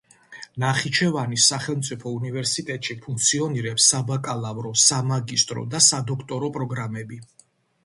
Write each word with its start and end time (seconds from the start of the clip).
ნახიჩევანის 0.61 1.49
სახელმწიფო 1.51 2.13
უნივერსიტეტში 2.21 2.97
ფუნქციონირებს 3.03 3.91
საბაკალავრო, 3.95 4.73
სამაგისტრო 4.87 5.69
და 5.77 5.85
სადოქტორო 5.93 6.53
პროგრამები. 6.59 7.25